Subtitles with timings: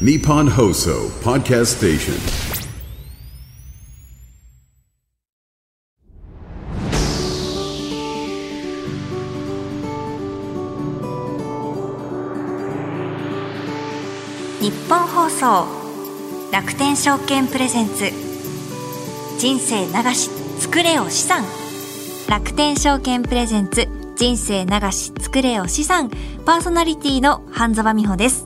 [0.00, 2.14] Nippon Hoso Podcast Station.
[14.60, 15.68] 日本放送
[16.50, 18.10] 楽天証券プレゼンツ。
[19.38, 21.44] 人生流し作れよ資産。
[22.28, 23.86] 楽天証券プレゼンツ
[24.16, 26.10] 人生流し作れよ資産。
[26.44, 28.43] パーソナリティの半沢美穂です。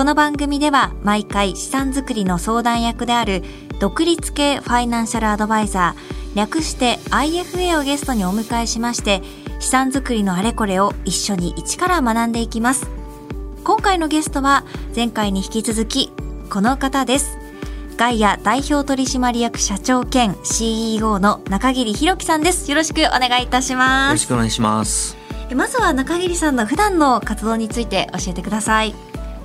[0.00, 3.42] この番組では毎回資産作りの相談役である
[3.80, 9.20] 独立系ファイナンシャルアドバイザー略して IFA をゲストにお迎えしまして
[9.58, 12.88] 資産作りのあれこれを一緒に一から学んでいきます。
[13.62, 14.64] 今回のゲストは
[14.96, 16.10] 前回に引き続き
[16.48, 17.36] この方です。
[17.98, 22.70] ガイア代表取締役社長兼 CEO の中桐弘樹さんです。
[22.70, 24.12] よろしくお願いいたしよます。
[24.14, 25.20] ろしくお願いします。
[25.54, 28.94] まずは中桐さんの普段の活動について教えてください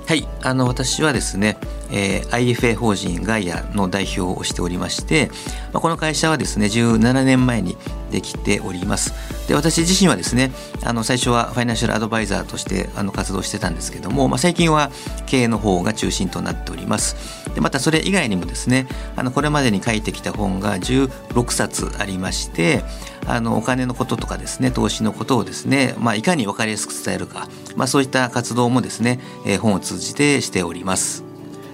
[0.06, 1.56] はい、あの私はですね、
[1.90, 5.30] えー IFA 法人ガイアの代表をしておりまして、
[5.72, 7.76] まあ、この会社はですね17年前に
[8.10, 9.12] できております。
[9.48, 14.90] で私自身はですねあの最初はファイナンシャルアドバイザーとしてあの活動してたんですけども、まあ、最近は
[15.26, 17.16] 経営の方が中心となっております。
[17.54, 22.82] でまたそれ以外にもですねあのこれまでに書いてきた本が16冊ありまして
[23.26, 31.25] あのお金のこととかですね投資のことをですね、まあ、いかに分かりやすく伝えるか、まあ、そういった活動もですね、えー本を通じてしております。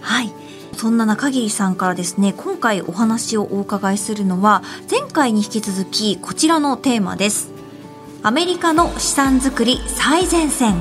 [0.03, 0.33] はい。
[0.77, 7.53] そんな中桐さんからですね今回お話をお伺いするのは前回に引き続きこちらのテーマです。
[8.25, 10.75] アメリカの資産作り最前線。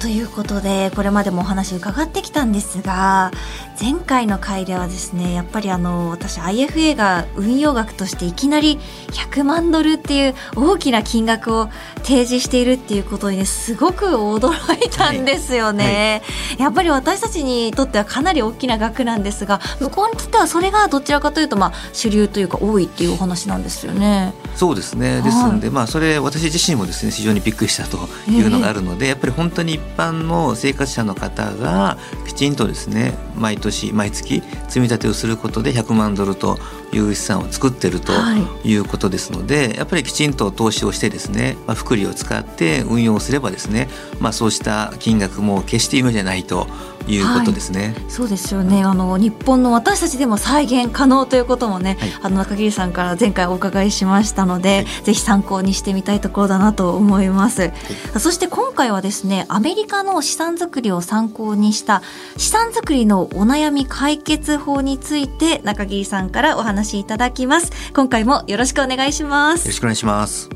[0.00, 3.30] ということでこれまでもお話伺ってきたんですが
[3.80, 8.78] 前回の回ではですねやっぱりあの私 IFA が運用額としていきなり
[9.10, 11.68] 100万ドルっていう大きな金額を
[12.04, 16.22] 提示しているっていうことにねすごく驚いたんですよね、
[16.58, 24.34] やっぱり私たちにとってはかなり大きな額なんですが向こうにとってはそれがどちらかというとまあ主流というか多いっていうお話なんですよね。
[24.54, 25.22] そうですね、はい。
[25.24, 27.98] ですので、まあ、それ私自身もですね非常にびっくりしたと
[28.30, 36.58] いうのがあるので、やっぱり本当に一般の生活者の方がきちんとですね毎年毎月積み立てをすることで100万ドルと
[36.92, 38.68] いう資産を作ってるとはい。
[38.68, 43.88] いうことですので、やっぱりきちんと投資をしてですね、まあ、福利を使って運用すればですね、
[44.20, 46.66] まあ、そうした金額も決して夢じゃないと
[47.06, 47.94] いうことですね。
[48.08, 48.84] そうですよね。
[48.84, 52.12] あの日本の私たちでも再現可能ということもね、はい。
[52.22, 57.72] あの中桐さんから前回お伺いしましたので、ぜひ参考にしてみたいところだなと思います、
[58.18, 62.02] そして今回はですねアメリカの資産作りを参考にした
[62.36, 67.70] 資産作りのお悩み解決法について中桐さんからお話しいただきます。
[67.94, 69.60] 今回もよろしくお願いします。
[69.60, 70.48] よろしくお願いします。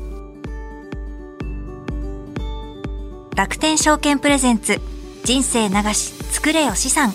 [3.35, 4.81] 楽天証券プレゼンツ
[5.23, 7.13] 人生流し作れよ資産。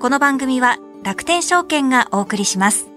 [0.00, 2.88] この番組は楽天証券がお送りします。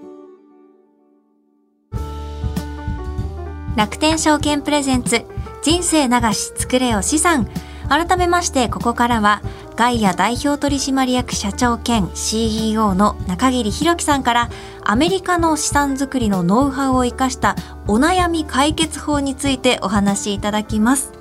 [3.74, 5.24] 楽天証券プレゼンツ
[5.62, 7.48] 人生流し作れよ資産。
[7.88, 9.40] 改めましてここからは
[9.74, 14.50] ガイア代表取締役社長兼 CEO の中桐弘樹さんから
[14.84, 17.56] アメリカの資産作りのノウハウを生かした
[17.88, 21.14] お悩み解決法についてお話しいただきます。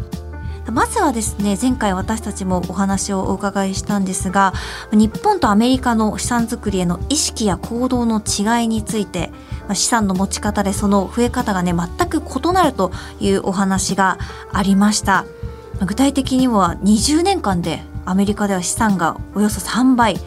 [0.72, 4.53] まずはですね前回私たちもお話をお伺いしたんですが
[4.91, 9.31] 日本とアメリカの資産作りへの意識や行動の違いについて
[9.74, 14.18] 資産の持ち方でその増え方がね全く異なるというお話が
[14.51, 15.25] ありました。
[15.85, 20.18] 具体的には20年間でアメリカでは資産がおよそ3倍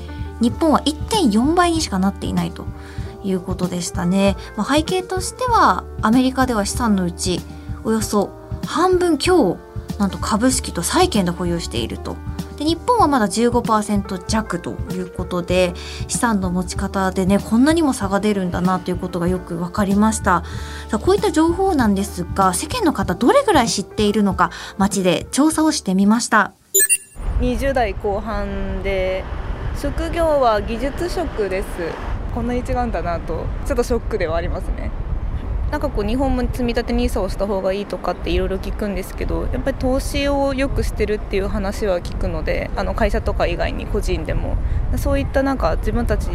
[0.41, 2.67] 日本は1.4倍にしかなっていないと
[3.25, 7.41] いうことでしたね、まあ、背景としてはアメリカでは資産のうち
[7.85, 8.31] およそ
[8.67, 9.59] 半分強を
[9.99, 12.17] なんと株式と債券で保有していると。
[12.57, 15.75] で日本はまだ15%弱ということで
[16.09, 20.43] 資産の持ち方でねこんなにも差が出るんだなということがよく分かりました。
[20.89, 26.53] さこういった情報なんですが世間の方どれぐらい知っているのか街で調査をしてみました。
[27.41, 29.23] 20代後半で
[29.77, 31.67] 職業は技術職です。
[32.35, 34.91] こんなに違うんだなとちょっとショックではありますね。
[35.77, 44.57] なんかこう日本も積み立て NISA をした方がいいとかっていろいろ聞くんですけどやっぱり投資をよくしてるっていう話は聞くのであの会社とか以外に個人でも。
[44.97, 46.29] そういったなんか自分たち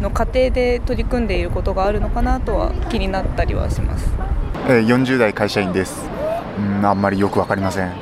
[0.00, 4.10] の家庭で取り組んでいることがあるのかなとは気になったりはします。
[4.66, 6.08] えー40代会社員です、
[6.58, 7.90] うん、あんまりよくわかりません。
[7.90, 7.92] あ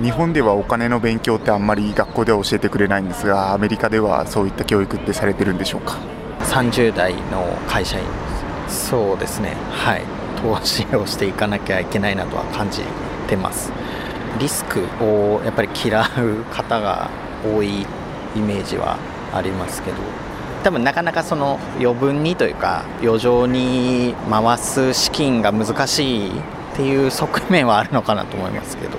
[0.00, 5.98] 日本ではお金の勉強ってあんまり学校では教えてくれないんですがアメリカではそういった教育ってされてるんでしょうか
[6.42, 8.27] ？30代の会社員
[8.68, 9.56] そうですね。
[9.70, 10.02] はい。
[10.42, 12.82] 投資をしていかなきゃいけないなとは感じ
[13.28, 13.72] てます。
[14.38, 17.10] リスクをやっぱり嫌う方が
[17.44, 17.86] 多い
[18.36, 18.98] イメージは
[19.34, 19.96] ありますけど。
[20.64, 26.42] 多分なかなかその余分にというか余剰に回す資金が難しいっ
[26.74, 28.98] ていう側面はあるのかなと思いますけど。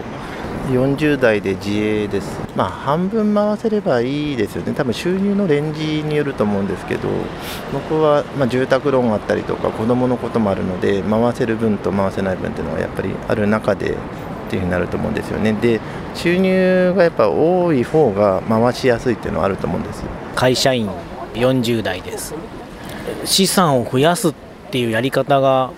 [0.69, 7.10] 40代で自営です、まあ、半分回せればいいですよね、多分収入のレンジによると思うんですけど、
[7.74, 13.94] 僕はま住宅ローンあったりとか、子供のこともあるので、回せる分と回せない分っていうのがやっぱりある中でっ
[14.50, 15.80] ていうふうになると思うんですよね、で
[16.16, 20.04] 収入がやっぱ多い方が回しやすいっていうのはあると思うんです
[20.36, 20.89] 会社員
[21.33, 22.33] 40代です、
[23.25, 24.33] 資産を増やすっ
[24.72, 25.72] ていうやり方が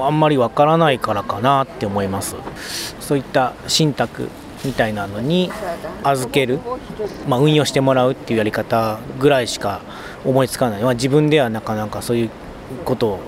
[0.00, 2.36] あんまりわからないからかなって思います。
[3.00, 4.28] そういった信託
[4.64, 5.50] みたいなのに
[6.02, 6.60] 預ける、
[7.28, 9.80] まあ、運用してもらうっていうやり方ぐらいしか
[10.24, 12.30] 思いつかない、まあ、自分ではなかなかそういう
[12.84, 13.20] ことを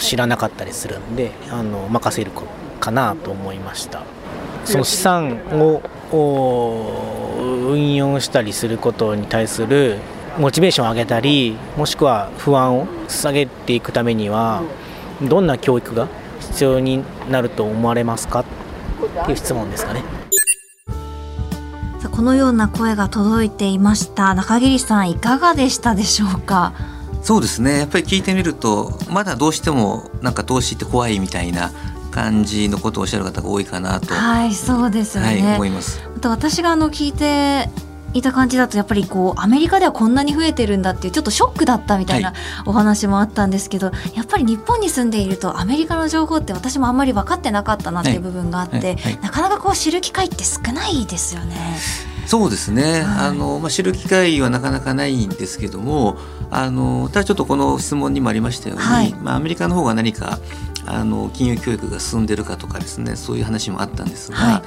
[0.00, 2.32] 知らなかったりするんであの任せる
[2.80, 4.02] かなと思いました。
[4.64, 5.82] その資産を
[7.70, 9.98] 運用したりすることに対する
[10.38, 14.62] モチベーションを上げたりもしくは不安を下げていくためには
[15.22, 16.08] どんな教育が
[16.40, 18.40] 必要になると思われますか？
[18.40, 18.44] っ
[19.26, 20.02] ていう質問ですかね。
[22.10, 24.34] このような声が届いていました。
[24.34, 26.74] 中桐さんいかがでしたでしょうか？
[27.22, 27.78] そうですね。
[27.78, 31.70] やっぱり聞いてみるとまだどうしてもなんか投資って怖いみたいな
[32.10, 34.14] 感じのことをおっしゃる方が多いかなと。
[34.14, 36.00] はいそうですね、はい、思います。
[36.14, 37.68] また私があの聞いて
[38.12, 42.32] いた感じだとやっぱりこうアメリカではこんなに増えてるんだっていうちょっとショックだったみたいな
[42.66, 48.96] お話もあったんですけど、はい、やっぱり日本に住んでいるとアメリカの情報って私もあんまり分かってなかったなっていう部分があって、はい。
[48.96, 51.56] はい、なかなかこう知る機会って少ないですよね。
[52.26, 56.16] そうですね、あのまあ、知る機会はなかなかないんですけども
[56.52, 60.38] あのただちょっとこの質問にもありましたように、まあ、アメリカの方が何か
[60.86, 64.62] あの金融教育が進んでるかとかですねそういう話もあったんですが。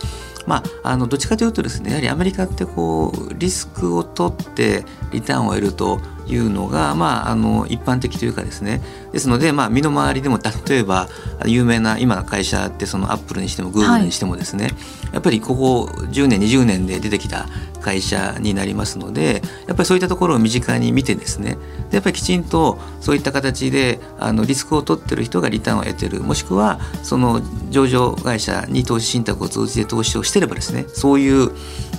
[0.45, 8.81] まあ、あのどっちかというとですねやはりアメリカってこうリスクを取ってリターンを得るというのが、まあ、あの一般的というかですね。
[9.12, 11.07] ですので、まあ、身の回りでも例えば
[11.45, 14.74] 有名な今の会社ってそのアップルにしてもグーグルにしてもですね、はい、
[15.13, 17.48] やっぱりここ10年20年で出てきた
[17.83, 21.57] 会社になりますのでやっぱりそういったところを身近に見てですね。
[21.91, 26.21] でやっぱりきちんとそういった形であのリスクを取ってる人がリターンを得てる。
[26.21, 31.51] もしくはその上場会社に投資信託を通じて投資をしてればですねそういう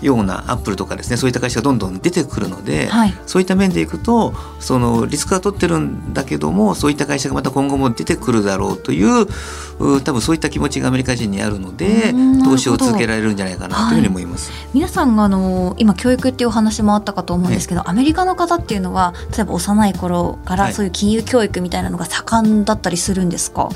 [0.03, 9.27] ようなアップルとかですねそういった会社がどんどん出てくるので、はい、そういった面でいくとそのリスクは取ってるんだけどもそういった会社がまた今後も出てくるだろうという
[9.79, 14.51] 多分そういった気持ちがアメリカ人にあるので投資を続けられるんじゃないかなというふうに思います。
[14.51, 23.69] はい、皆さんがあの今教育っていうお話もあったかと思うんですけど、はい、アメリカの方っていうのは例えば幼い頃からそういう金融教育みたいなのが盛んだったりするんですか、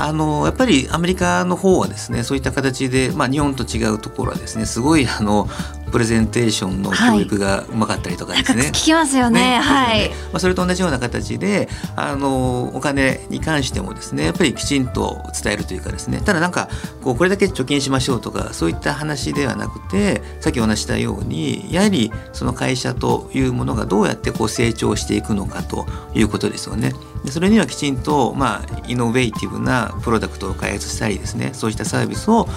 [0.00, 5.48] あのやっぱりアメリカの方はですねそういった形で、まあ、日本と違うところはですねすごいあの
[5.90, 8.62] プレゼンテーションの教育がうまかったりとかですね。
[8.62, 9.40] はい、聞きますよね。
[9.40, 10.10] ねはい。
[10.10, 16.68] まあそれと同じような形であのお金に関してもですねやっぱりきちんと伝えるというかですねただなんか
[17.02, 26.92] こうこれだけ貯金しましょうとかそういった話ではなくてさっきお話したようにやはりその会社というものがどうやってこう成長していくのかということですよね。
[27.24, 32.48] でそれにはきちんと、まあ、イノベーティブなプロダクトを開発したりですねそうしたサービスを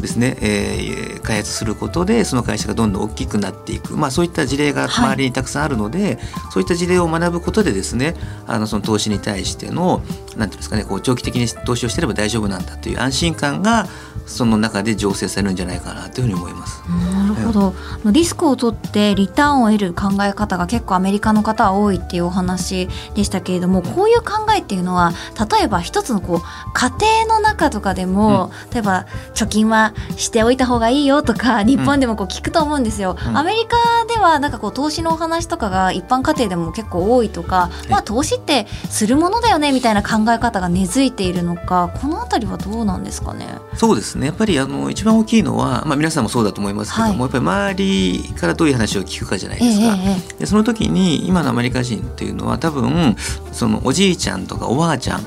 [0.00, 6.18] ですね、えー、開発することでその会社がどんどん大きくなっていく、まあ、そういった事例が周りにたくさんあるので、はい、
[6.52, 8.14] そういった事例を学ぶことでですね
[8.46, 10.02] あのその投資に対しての
[10.36, 13.86] なんていうんですかねこう長期的に投資をしてれば大丈夫なんだという安心感が
[14.26, 16.82] その中で醸成されるんじゃないかなというふうに思います。
[16.88, 17.74] なるほど、
[18.04, 25.12] うん、リスクを取ってリターンを得る考え方が結構アメリカの方は多いっていうお話でしたけれどもこういう考えっていうのは
[25.50, 26.88] 例えば一つのこう家
[27.24, 29.85] 庭の中とかでも、うん、例えば貯金は
[30.16, 33.16] しておいた方がいいよとか日本でもこう聞くと思うんですよ。
[33.28, 33.76] うん、アメリカ
[34.12, 43.46] ではなんかこう投資のお話とかが一般家庭でも結構多いとか、まあ投資ってするものだよねみたいな考え方が根付いているのかこの辺りはどうなんですかね？
[43.74, 49.96] そうですねやっぱりあの一番大きいのは、まあ、皆さんもそうだと思いますけども、はい、やっぱり周りからどういう話を聞くかじゃないですか。
[49.96, 53.16] えー、でその時に今のアメリカ人っていうのは多分
[53.52, 55.26] そのおじいちゃんとかおばあちゃん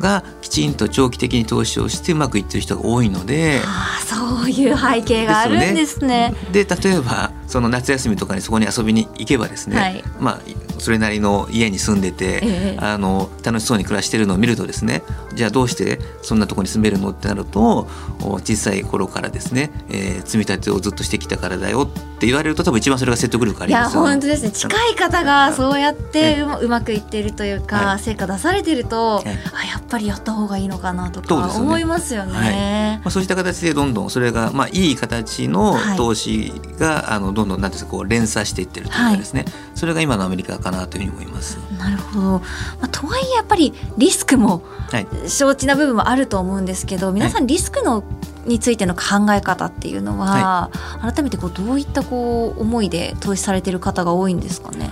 [0.00, 6.34] がきちんと長期的に投資をしてうまくいってる人が多いので、あ、そういう背景があるんですね。
[6.52, 10.40] で、ね、例えばその夏休みとかにそこに遊びに行けばですね、はい、まあ
[10.78, 15.02] それなりの家に住んでて、えあの楽しそうに暮らしてるのを見るとですね
[15.34, 17.86] じゃあどうしてそんなとこに住めるのってなると
[18.20, 24.50] 小さい頃からですね、えー、積み立てをずっとしてきたからだよって言われると多分一番それが説得力ありますよ、いや本当ですね。
[24.50, 29.30] 近い方がそうやってうまくいってるというか、はい、成果出されてると、はい、あ
[29.66, 32.32] やっぱりやった方がいいのかなとか思いますよね。
[32.32, 32.48] そう、ね。
[32.48, 39.44] はい、まあ、そうした形でどんどんそれが、まあ、いい形の投資が、あのどんどんなんですかこう連鎖していってるというかですね、
[39.74, 41.58] それが今のアメリカかなというふうに思います。
[41.78, 42.42] なるほど、ま
[42.82, 45.06] あ、とはいえやっぱりリスクもはい。
[45.28, 48.02] 承知な部分もあると思うんですけど皆さんリスクの
[48.44, 50.70] についての考え方っていうのは、
[51.00, 54.90] 改めてこうどういったこう思いで投資されている方が多いんですかね？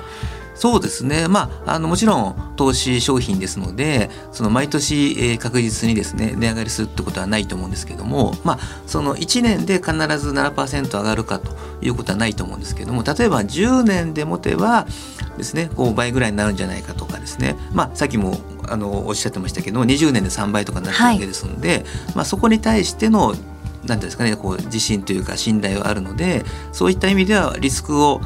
[0.59, 14.87] そうですね、まあ、あのもちろん投資商品ですのでその毎年、えー確実にですね値上がりするってことはないと思うんですけども、まあ、その1年で必ず7%上がるかということはないと思うんですけども例えば10年でもてば
[15.37, 18.39] ですねこう倍ぐらいになるんじゃないかとかですね、まあ、さっきも
[18.69, 21.85] あのおっしゃってましたけど20年で3倍とかになってるわけですので、
[22.15, 28.21] まあ、そこに対してのなんていうんですかねこう自信というか信頼はあるのでそういった意味ではリスクを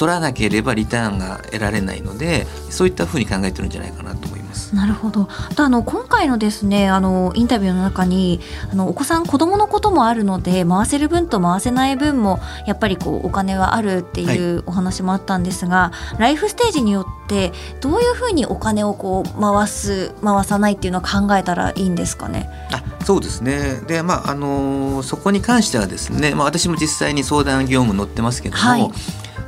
[0.00, 4.74] 取らなければリターンが得られないのでそういったふうに考えてるんじゃないかなと思います。
[4.74, 5.28] なるほど。
[5.50, 8.40] あとあの今回のですねあのインタビューの中に
[8.72, 17.52] あのお子さん子供のこともあるので回せる分と回せない分もやっぱりこうお金はあるっていうお話もあったんですが、ライフステージによって
[17.82, 22.48] どういうふうにお金をこう回す回さないっていうのを考えたらいいんですかね？
[22.72, 28.90] あそうですねでまああのそこに関してはですね、まあ、私も実際に相談業務乗ってますけども、はい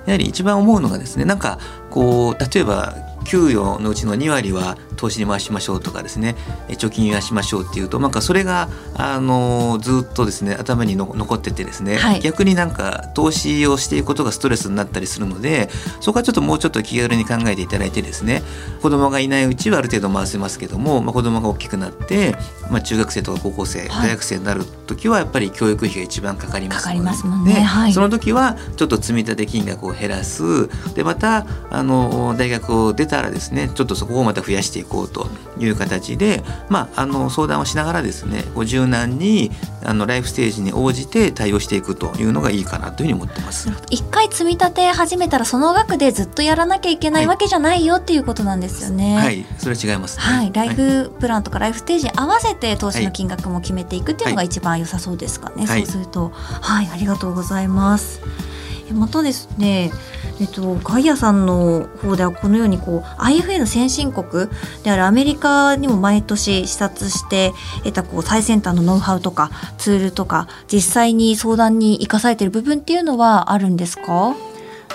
[0.07, 1.59] やはり一番思うのがですねなんか
[1.91, 6.37] こう例えば給与のうちの2割は投資に回しましょうとかですね。
[6.69, 12.21] え貯金はしましょうっていうとなんかそれがあのずっとですね頭にの残っててですね、はい。
[12.21, 18.43] 逆になんか投資をしていくことがストレスになったりするのでそこはちょっともうちょっと気軽に考えていただいてですね。
[18.81, 22.37] 子供がいないうちはある程度回せますけども、まあ、子供が大きくなって、
[22.71, 24.09] まあ、中学生とか高校生、はい。
[24.09, 27.55] 大学生になる時はやっぱり教育費が一番かかりますかかりますもんね。
[27.55, 27.93] ではい。
[27.93, 30.69] その時はちょっと積み立て金額を減らす。
[30.95, 35.29] でまたあの大学を出たらですねちょっとそこをまた増やしていこうと
[35.59, 39.51] いう形で、まあ、あの相談をしながらですねこう柔軟に
[39.85, 43.69] あのライフステージに応じて対応していくというのがいいかなというふうに思ってます。
[43.91, 49.17] 一回積み立て始めたらその額でずっとやらなきゃいけないわけじゃないよっていうことなんですよね。
[49.17, 50.23] はい、それは違いますね。
[50.23, 50.77] はい、ライはい。
[50.77, 56.31] フプランとかライフステージに合わせて投資の金額も決めていくっていうのが一番良さそうですかね、はいそうすると。
[56.31, 56.89] はい。
[56.91, 58.21] ありがとうございます。
[58.49, 58.52] え
[58.93, 59.91] またですね
[60.41, 64.49] えっとガイアさんの方ではこのようにこう IFA の先進国
[64.83, 67.53] であるアメリカにも毎年視察して
[67.85, 74.35] 得たこう最先端のノウハウとかツールとか実際に相談に生かされている部分っていうのはあるんですか？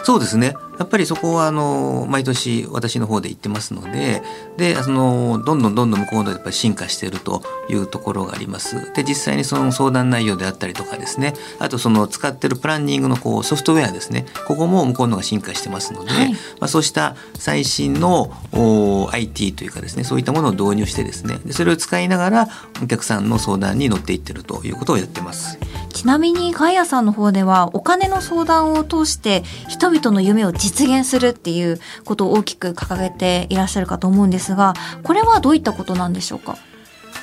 [0.04, 0.56] そうですね。
[0.79, 4.22] やっぱりそこはあの毎年私の方で言ってますので、
[4.57, 8.93] であのどんどんどんどん向こうのやっぱり進化しているというところがあります。
[8.93, 22.48] で実際にその相談内容であったりとかですね、あとその使ってるプランニングのこうソフトウェアですね、ここも向こうのが進化してますので、はいまあそうした最新のお IT というかですね、そういったものを導入してですね、でそれを使いながら
[22.84, 25.57] お客さんの相談に乗っていってるということをやってます。
[25.93, 36.57] ちなみにガイアさんの方ではお金の相談を通して人々の夢を実実現するっていうことを大きく掲げていらっしゃるかと思うんですがこれはどういったことなんでしょうか？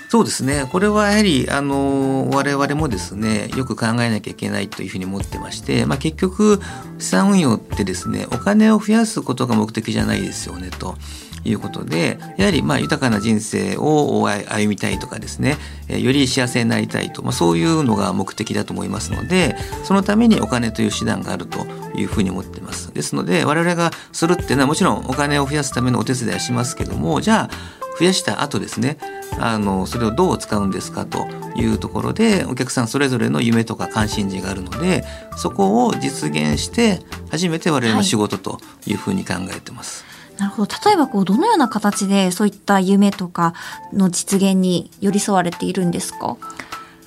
[0.09, 0.69] そうですね。
[0.71, 6.61] これはやはり、あの、我々もですね、よく考えなきゃいけないというふうに思ってまして、まあ結局、
[6.99, 10.97] 資産運用ってですね、お金を増やすことが目的じゃないですよね、と。
[11.45, 15.59] いうことでやはりまあ豊かな人生を歩みたいとかですね
[15.89, 28.99] より幸せになりたいと、まあ、そういうのが目的だと思いますのでそのためにお金という手段があるというふうに思ってますですので我々がするっていうのはもちろんお金を増やすためのお手伝いはしますけどもじゃあ増やした後ですね
[29.39, 35.05] あのそれをどう使うんですかというところでお客さんそれぞれの夢とか関心事があるので
[35.37, 40.14] そこを実現して初めて我々の仕事というふうに考えてます。
[40.39, 43.55] なるほど例えばこうどのような形でそういった夢とか
[43.93, 46.37] の実現に寄り添われているんですか？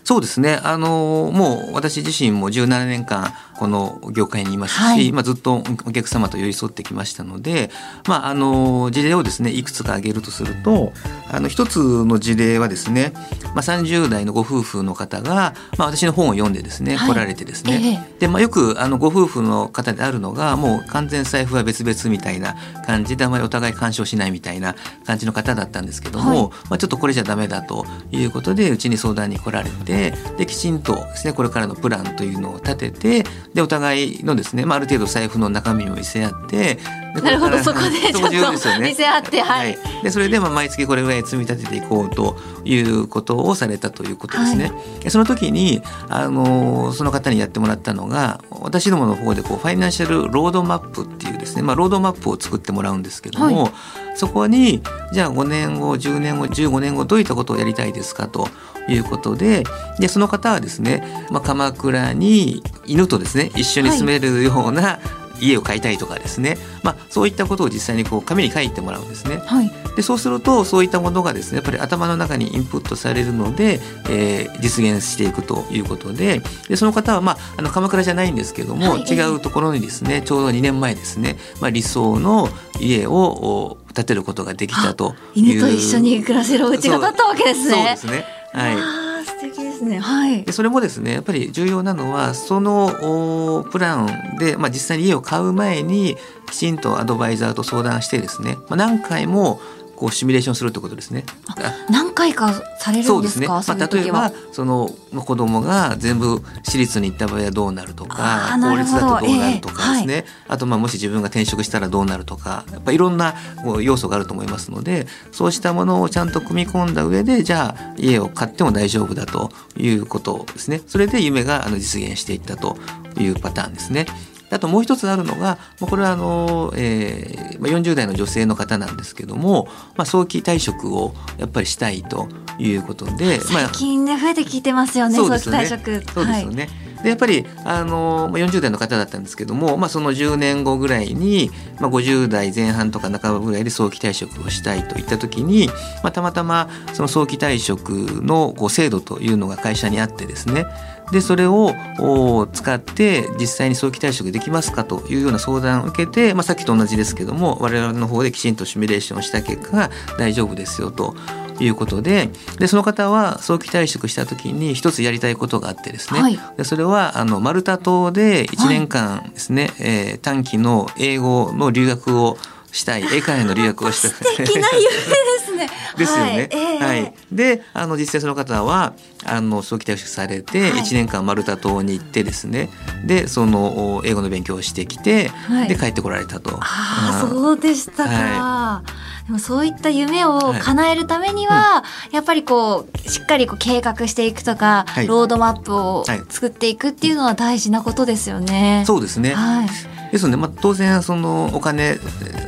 [0.05, 0.61] そうですね。
[0.63, 5.11] あのもう私自身も17年間この業界にいますし、はい。
[5.11, 7.69] まあずっとお客様と寄り添ってきましたので、
[8.07, 10.93] まああの事例をですねいくつか挙げるとすると、
[11.29, 13.13] あの一つの事例はですね、
[13.55, 17.09] まあ30代のご夫婦の方が、まあ私の本を読んでですね、はい。
[17.09, 26.69] 来られてですね、えでまあよくあのご夫婦の方であるのがもう完全財布は別々みたいな感じであまりお互い干渉しないみたいな感じの方だったんですけども、はい。
[26.69, 33.23] まあちょっとこれじゃダメだということでうちに相談に来られてできちんとですねこれからのプランというのを立てて
[33.57, 36.75] でお互いのですね、まあ、ある程度財布の中身も見せ合って
[37.15, 39.75] でなるほどそこで ちょっと見せ合ってはい。
[40.03, 44.71] でそれでまあ毎月これぐらい積み立てていこうということをされたということですね。
[44.99, 53.71] でその時にあのその方にやってもらったのが私どもの方でこうファイナンシャルロードマップっていうですね、まあ、ロードマップを作ってもらうんですけども、は
[54.17, 54.81] そこに
[55.13, 58.47] じゃあ5年後10年後15年後どういったことをやりたいですかと
[58.89, 59.63] いうことで
[59.99, 64.99] でその方はですね、まあ、鎌倉に犬とですね一緒に住めるような、
[65.39, 69.37] 家を買いたいとかですね、まあ、そういったことを実際にこう紙に書いてもらうんですね。
[69.45, 69.71] はい。
[69.95, 73.79] でそうするとそういったものがですねやっぱり頭の中にインプットされるので、
[74.09, 87.73] えー実現していくということででその方は、まあ、あの鎌倉じゃないんですけども、はい違うところにですねちょうど2年前ですね、まあ、理想の家をお建てることができたという犬と一緒に暮らせるお家が建ったわけですね。
[87.73, 88.25] そうですね。
[88.53, 89.06] はい。
[89.27, 89.99] 素敵ですね。
[89.99, 90.45] はい。
[90.51, 96.17] それもですねやっぱり重要なのはそのプランで、まあ、実際に家を買う前に
[96.49, 99.59] きちんとアドバイザーと相談してですね、まあ、何回も
[99.97, 101.25] こうシミュレーションするってことですね。
[101.47, 101.55] あ
[101.89, 103.47] 何回かされるんですか？
[103.47, 104.31] まあ、そういう時例えばは。
[104.53, 113.35] そのまあ子供が全部私立に行った場合はどうなるとあか公立だとどうなるとかですね、えあとまあもし自分が転職したらどうなるとかやっぱいろんな
[113.81, 122.77] 要素があると思いますのでそうしたものをちゃんと組み込んだ上でじゃあ家を買っても大丈夫だということですねそれで夢があの実現していったと
[123.19, 124.05] いうパターンですね。
[124.49, 132.27] あともう一つあるのが、まあこれはあの、えーまあ、40代の女性の方なんですけども、まあ、早期退職をやっぱりしたいと
[132.59, 135.15] いうことで、まあ最近ね増えてきてますよね。
[135.15, 136.03] 早期退職。
[136.13, 136.87] そうですよね。
[137.03, 145.67] でやっぱりあのまあ40代の方だったんですけども、まあ、その10年後ぐらいに、まあ、50代前半とか半ばぐらいで早期退職をしたいといった時に、
[146.03, 147.89] まあ、たまたまその早期退職
[148.23, 150.65] のこう制度というのが会社にあってですね
[151.11, 161.15] でそれをお使って実際に早期退職できますかというような相談を受けて、まあ、さっきと同じですけども我々の方できちんとシミュレーションをした結果が大丈夫ですよと
[161.59, 166.39] いうことででその方は早期退職した時に一つやりたいことがあってですね、はい。
[166.57, 172.37] でそれはあのマルタ島で1年間ですね、えー短期の英語の留学を
[172.71, 175.69] したい英会話の留学をした素敵な夢ですね。
[175.97, 176.23] ですよね。
[176.23, 176.49] はい。
[176.51, 178.93] ええはいであの実際その方は
[179.25, 182.69] あの早期退職されてはい1年間マルタ島に行ってですね、
[183.05, 186.57] でそのお英語の勉強をしてきて、はいで帰ってこられたと。
[186.61, 188.83] ああ、うんそうでしたか。
[189.27, 198.83] でもそういった夢を叶えるためには、やっぱりこうしっかりこう計画していくとか、はいロードマップをはい作っていくっていうのは大事なことですよね。
[198.87, 199.33] そうですね。
[199.33, 199.67] はい。
[200.11, 201.97] ですので、まあ、当然そのお金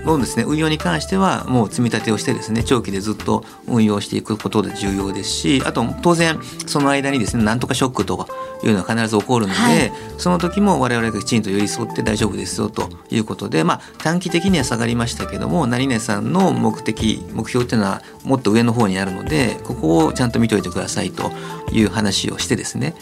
[0.05, 8.27] のですね運用に関してはもう積み立てをしてですね長期でずっと運用していくことで重要ですしあと当然その間にですねなんとかショックと
[8.63, 9.91] いうのは必ず起こるので、はい。
[10.17, 21.31] その時も我々がきちんと寄り添って大丈夫ですよということで、まあ、短期的には下がりましたけども成根さんの目的目標っていうのはもっと上の方にあるのでここをちゃんと見といてくださいと
[21.71, 22.95] いう話をしてですね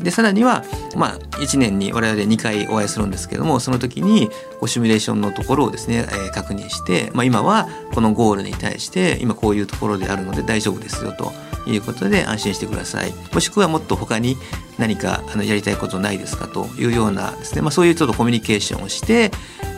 [0.00, 0.64] でさらには、
[0.96, 4.28] まあ、1年に我々2回お会いするんですけどもその時に
[4.58, 11.32] こうシミュレーションのところをですね、えー確認して、まあ、今はこのゴールに対して今こういうところであるので大丈夫ですよと
[11.66, 14.36] いうことで安心してくださいもしくはもっと他に
[14.78, 19.30] 何かあのやりたいことないですかというようなですね、まあ、そういうちょっとコミュニケーションをして、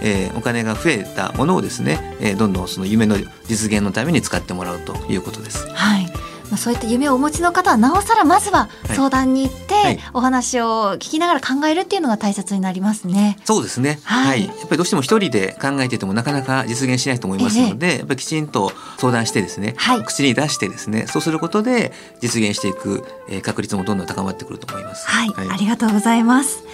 [0.03, 5.69] えーお金が増えたものをですね、えーどんどんその夢の実現のために使ってもらうということです。
[5.71, 6.14] はい。
[6.51, 8.97] まあそういった夢をお持ちの方はなおさらまずははい。
[8.97, 9.99] 相談に行って、はい。
[10.13, 13.39] お話を聞きながら考えるっていうのが大切になりますね。
[13.45, 14.43] そうですね、ははい。
[14.43, 20.05] いやっぱりどうしても一人で考えててもなかなか実現しないと思いますので、やっぱりきちんと相談してですね、はい。
[20.05, 25.07] 口に出してですねそうすることで実現していく、えー確率もどんどん高まってくると思います。
[25.09, 26.65] はい、ありがとうございます。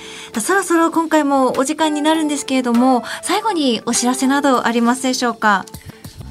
[0.41, 5.67] そろそろ今回もお時間になるんですけれども、最後にお知らせなどありますでしょうか？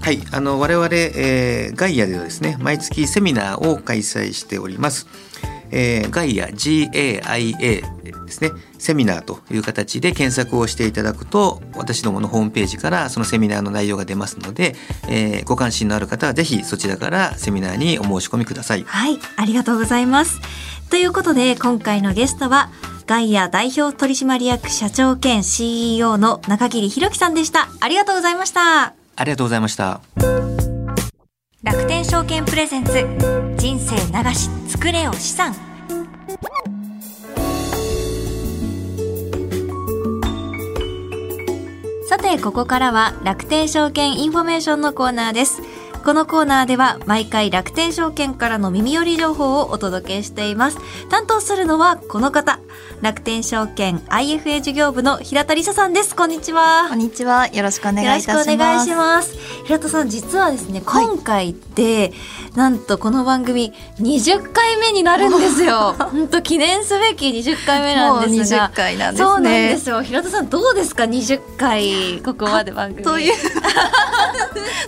[0.02, 5.08] はい、あの我々、えーガイアではですね毎月セミナーを開催しております。
[5.72, 7.84] えーガイア GAIA
[8.26, 14.76] ですねセミナーという形で検索をしていただくと私どものホームページからそのセミナーの内容が出ますので、
[15.08, 18.84] えーご関心のある方はぜひそちらからセミナーにお申し込みください。
[18.84, 20.40] はい、ありがとうございます。
[20.90, 22.72] ということで、今回のゲストは、
[23.06, 27.70] ガイア代表取締役社長兼 CEO の中桐弘樹さんでした。
[27.80, 28.99] ありがとうございました。
[29.20, 30.00] ありがとうございました。
[31.62, 33.06] 楽天証券プレゼンツ、
[33.58, 35.54] 人生長し、作れよ資産。
[42.08, 45.62] さて、ここからは楽天証券インフォメーションのコーナーです。
[46.04, 50.78] このコーナーでは毎回楽天証券からの耳寄り情報をお届けしています。
[51.10, 52.60] 担当するのはこの方、
[53.02, 56.16] 楽天証券 IFA 事業部の平田理沙さんです。
[56.16, 56.88] こんにちは。
[56.90, 57.48] こんにちは。
[57.48, 58.34] よろしくお願いいたします。
[58.34, 59.38] よろしくお願いします。
[59.66, 62.14] 平田さん、実はですね、今回で、
[62.56, 65.96] なんとこの番組20回目になるんですよ。
[66.12, 68.62] 本当記念すべき20回目なんですが。
[68.62, 70.02] もう20回なんですねそうなんですよ。
[70.02, 73.04] 平田さん、どうですか ?20 回、ここまで番組。
[73.04, 73.34] という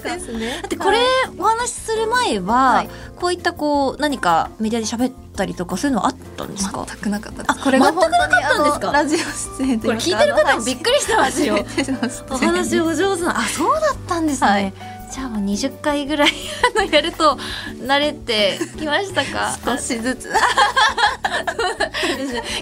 [0.04, 0.60] ですね。
[0.62, 0.98] だってこれ
[1.38, 6.86] お話しする前は、はい、こういったこう何かメディアで喋ったりとかそういうのあったんですか？
[6.88, 7.64] 全くなかったです。
[7.64, 9.18] これが本当にあのラジオ
[9.60, 11.56] 出演これ聞いてる方もびっくりしてますよ。
[12.30, 14.48] お話お上手なあそうだったんですね。
[14.50, 14.74] はい
[15.12, 16.32] じゃあもう20回ぐらい
[16.76, 17.38] あのやると
[17.86, 19.58] 慣れてきましたか？
[19.66, 20.30] 少しずつ。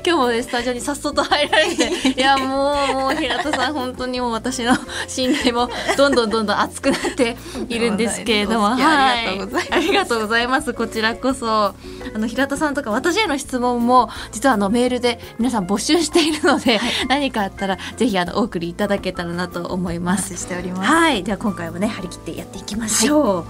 [0.06, 2.10] 今日もねスタジオにさっそと入られて。
[2.20, 4.76] いやもうもう平田さん本当にもう私の
[5.08, 7.38] 信頼もどんどんどんどん熱くなって
[7.70, 8.70] いるんですけれども。
[8.76, 9.40] はい。
[9.72, 10.74] ありがとうございます。
[10.74, 11.76] こちらこそ。
[12.12, 20.36] あの平田さんとか私への質問も実はあのメールで皆さん募集しているので、はい、何かあったらぜひあのお送りいただけたらなと思います。
[20.36, 20.92] しております。
[20.92, 21.24] はい。
[21.24, 23.46] では今回もね張り切ってやっていきましょう、は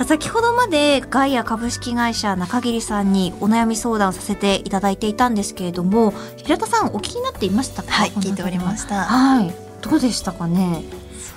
[0.00, 7.90] い、先ほどまでガイア株式会社中桐さんにお悩み相談をさせていただいていたんですけれども平田さんお聞きになっていましたか？
[7.90, 9.04] はい聞いておりました。
[9.04, 9.54] はい。
[9.82, 10.82] どうでしたかね？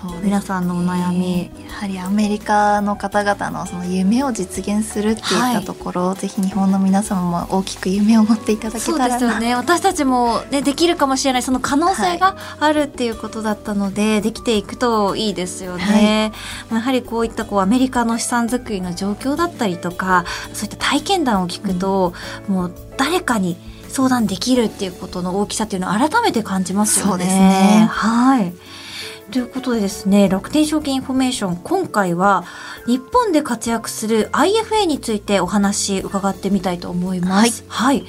[0.05, 9.55] ね、皆さんのお悩みやはりアメリカの方々のその夢を実現するっていったところ、はい、ぜひ日本の皆様も大きく夢を持っていただけたらそうですよね。
[9.55, 16.31] 私たちも、ね、できるかもしれないその可能性があるっていうことだったので、はい、できていくといいですよね、
[16.69, 22.13] はい、やはりこういったこうアメリカの資産作りの状況だったりとかそういった体験談を聞くと、
[22.47, 23.57] うん、もう誰かに
[23.89, 27.09] 相談できるっていうことの大きさっていうのを改めて感じますよね。
[27.11, 27.87] そうですね。
[27.89, 28.53] はい
[29.31, 32.45] ということでですね、楽天証券インフォメーション、今回は
[32.85, 37.65] 日本で活躍する IFA についてお話伺ってみたいと思います。
[37.67, 38.07] はい、はい。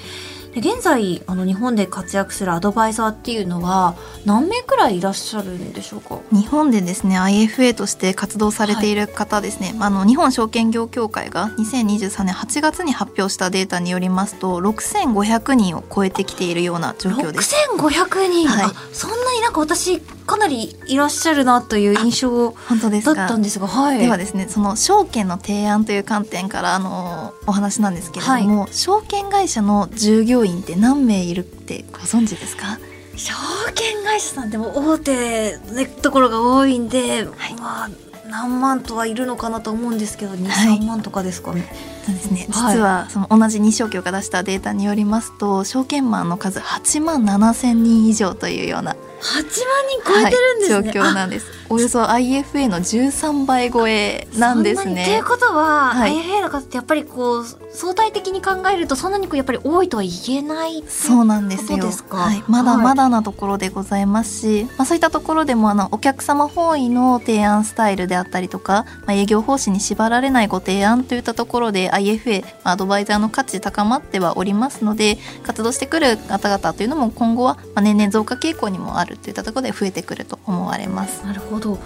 [0.56, 6.18] 現在あの日本で活躍するアドバイザーっていうのは何名くらいいらっしゃるんでしょうか？
[6.32, 17.54] 日本でですね IFA として活動されている方ですね、はい、あの日本証券業協会が2023年8月に発表したデータによりますと6500人を超えてきているような状況です。
[17.76, 32.78] 6500人、はい、そんなになんか私かなりいらっしゃるなという印象本当ですだったんですが、はい、ではですねその証券の提案という観点からあのお話なんですけれども、はい、証券会社の従業員って何名いるってご存知ですか？
[33.16, 33.34] 証
[33.74, 37.90] 券会社さんでも大手のところが多いんで、はい、まあ
[38.28, 41.66] 何万とはいるのかなと思うんですけど23、はい、万とかですかね。
[42.08, 51.58] そうですね、実はその同じ日証協が出したデータによりますと証券マンの数8万7千人以上というような8万人超えてるんですね、はい、状況なんです。
[51.70, 55.04] およそ IFA の13倍超えなんですね。
[55.04, 61.78] ということは、はい、IFA の方ってやっぱりこう相対的に考えるとそんなにこうやっぱり多いとは言えないそうなんですよ。
[62.10, 81.24] はい、まだまだなところでございますし、はい、まあ、そういったところでもあのお客様本位の提案スタイルであったりとか、まあ、営業方針に縛られないご提案といったところで IFA、アドバイザーの価値高まってはおりますので活動してくる方々というのも今後は年々増加傾向にもあるといったところで増えてくると思われます。
[81.24, 81.78] なるほど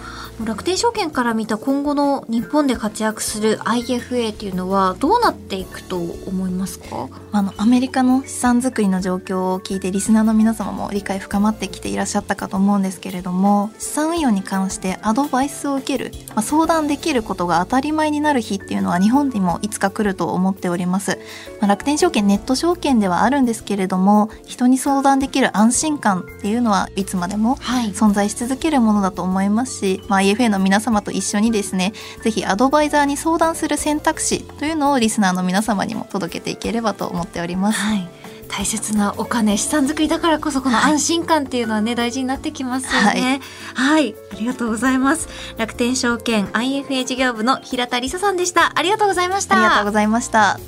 [0.45, 7.09] 楽天証券から見た今後の日本で活躍する IFA っていうのはどうなっていくと思いますか？
[7.31, 21.19] あのアメリカの資産作りの状況を聞いてリスナーの皆様も理解深まってきていらっしゃったかと思うんですけれども資産運用に関してアドバイスを受ける、まあ、相談できることが当たり前になる日っていうのは日本にもいつか来ると思っております、
[21.61, 31.92] まあ、楽天証券ネット証券ではあるんですけれども人に相談できる安心感っていうのはいつまでも存在し続けるものだと思いますし、まあ、IFA の皆様と一緒にですね
[32.23, 37.79] ぜひアドバイザーに相談する選択肢というのをリスナーの皆様にも届けていければと思っております。
[37.79, 38.09] はい。
[38.49, 43.40] 大切なお金資産作りだからこそこの安心感っていうのはね、はい、大事になってきますよね、
[43.75, 45.29] はい、はい、ありがとうございます。
[45.57, 48.79] 楽天証券 IFA 事業部の平田理沙さんでした。
[48.79, 49.57] ありがとうございました。
[49.57, 50.61] ありがとうございました。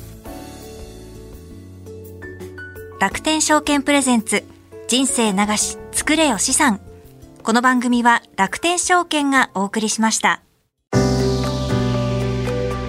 [3.01, 4.45] 楽天証券プレゼンツ
[4.89, 6.81] 人生流し作れよ資産
[7.47, 10.41] この番組は楽天証券がお送りしました。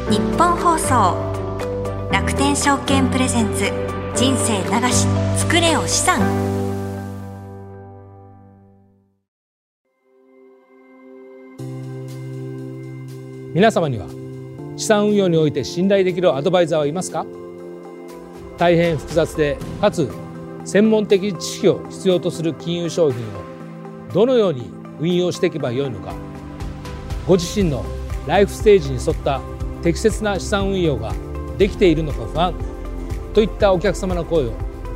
[0.10, 3.66] 日本放送楽天証券プレゼンツ
[4.16, 6.22] 人生流し作れよ資産。
[13.54, 14.08] 皆様には
[14.78, 17.26] 資産運用において信頼できるアドバイザーはいますか？
[18.58, 20.10] 大変複雑でかつ
[20.64, 23.55] 専門的知識を必要とする金融商品を
[24.16, 26.14] どのように運用していけばよいのか。
[27.28, 27.84] ご自身の
[28.26, 29.42] ライフステージに沿った
[29.84, 31.14] 適切な資産運用が
[31.58, 32.54] できているのか不安。
[33.34, 34.54] といったお客様の声を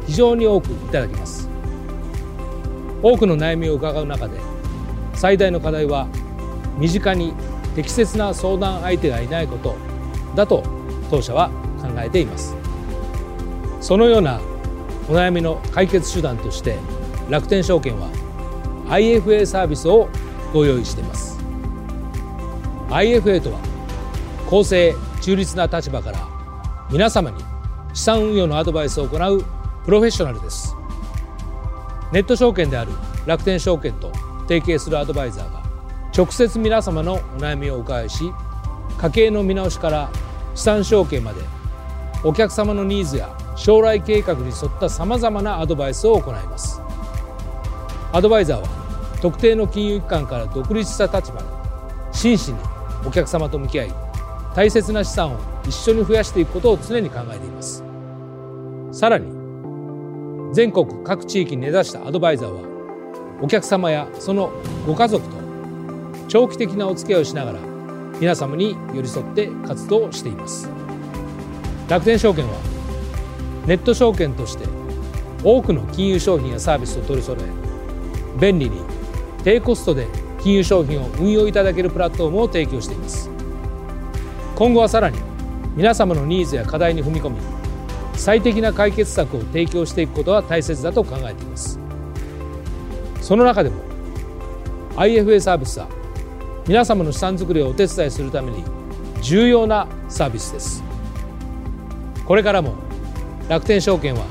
[0.08, 1.50] 非常に多くいただきます。
[3.04, 4.40] 多くの悩みを伺う中で
[5.14, 6.08] 最大の課題は
[6.78, 7.34] 身近に
[7.76, 9.76] 適切な相談相手がいないこと
[10.34, 10.64] だと
[11.12, 11.50] 当社は
[11.82, 12.56] 考えています。
[13.82, 14.40] そのような
[15.10, 16.78] お悩みの解決手段として
[17.30, 18.08] 楽天証券は
[18.90, 20.10] IFA サービスを
[20.54, 21.40] ご用意しています。
[22.90, 23.60] IFA とは
[24.50, 26.28] 公正中立な立場から
[26.92, 27.44] 皆様に
[27.94, 29.44] 資産運用のアドバイスを行う
[29.86, 30.76] プロフェッショナルです。
[32.12, 32.92] ネット証券である
[33.28, 34.12] 楽天証券と
[34.48, 35.62] 提携するアドバイザーが
[36.16, 38.24] 直接皆様のお悩みをお伺いし
[38.98, 40.10] 家計の見直しから
[40.56, 41.42] 資産承継まで
[42.24, 46.82] お客様のニーズや将来計画に沿ったさまざまなアドバイスを行います。
[48.12, 48.79] アドバイザーは
[49.22, 51.46] 特定の金融機関から独立した立場で
[52.12, 52.60] 真摯に
[53.06, 53.94] お客様と向き合い
[54.56, 57.84] 大切な資産を一緒に増やしていくことを常に考えています。
[58.92, 59.32] さらに
[60.54, 64.52] 全国各地域に根ざしたアドバイザーはお客様やその
[64.86, 65.38] ご家族と
[66.28, 67.60] 長期的なお付き合いをしながら
[68.20, 70.70] 皆様に寄り添って活動しています。
[71.88, 72.54] 楽天証券は
[73.66, 74.66] ネット証券として
[75.44, 78.89] 多くの金融商品やサービスを取り揃え便利に
[79.44, 80.08] 低コストで
[80.42, 83.30] 金融商品を運用いただけるプラットフォームを提供しています。
[84.56, 85.18] 今後はさらに
[85.76, 87.38] 皆様のニーズや課題に踏み込み
[88.14, 91.80] 最適な解決策を提供していくことは大切だと考えています。
[93.22, 93.82] その中でも
[94.96, 95.88] IFA サービスは
[96.68, 98.64] 皆様の資産作りをお手伝いするために
[99.22, 100.84] 重要なサービスです。
[102.26, 102.76] これからも
[103.48, 104.26] 楽天証券は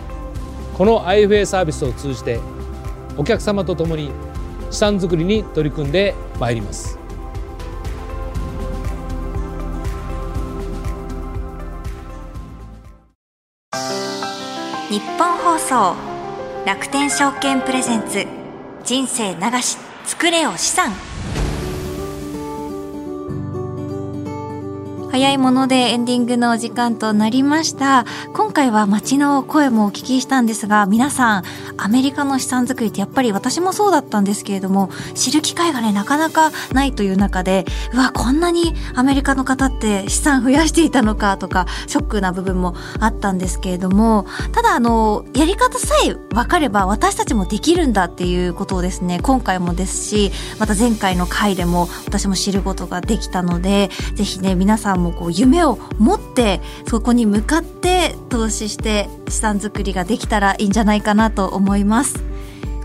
[0.77, 2.39] この IFA サービスを通じて
[3.17, 4.11] お客様と共に
[4.71, 6.99] 資産作りに取り組んでまいります。
[14.89, 15.95] 日本放送
[16.65, 18.27] 楽天証券プレゼンツ
[18.85, 21.08] 人生流し作れよ資産。
[25.11, 28.05] 早いものでエンディングのお時間となりました。
[28.35, 31.43] 今回は街の声もお聞きしたんですが皆さん
[31.77, 62.29] アメリカの資産作りってやっぱり私もそうだったんですけれども知る機会がねなかなかないという中でうわこんなにアメリカの方って資産増やしていたのかとかショックな部分もあったんですけれどもただあのやり方さえ分かれば私たちもできるんだっていうことをですね今回もですしまた前回の回でも私も知ることができたのでぜひね皆さんもこう夢を持ってそこに向かって投資して資産作りができたらいいんじゃないかなと思います。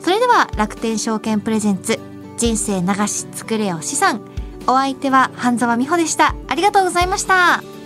[0.00, 1.98] それでは楽天証券プレゼンツ
[2.36, 4.22] 人生流し作れよ資産。
[4.66, 6.34] お相手は半沢美穂でした。
[6.48, 7.79] ありがとうございました。